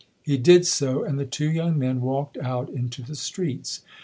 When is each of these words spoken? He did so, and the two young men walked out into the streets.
He 0.23 0.35
did 0.35 0.65
so, 0.65 1.03
and 1.03 1.19
the 1.19 1.25
two 1.27 1.47
young 1.51 1.77
men 1.77 2.01
walked 2.01 2.35
out 2.39 2.69
into 2.71 3.03
the 3.03 3.15
streets. 3.15 3.83